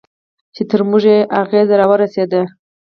[0.55, 2.33] چې تر موږ یې اغېز راورسېد.